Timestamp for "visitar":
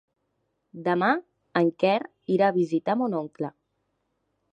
2.57-2.97